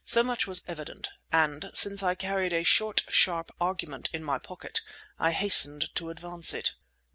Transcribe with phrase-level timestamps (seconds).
[0.03, 4.81] So much was evident; and since I carried a short, sharp argument in my pocket,
[5.19, 6.73] I hastened to advance it.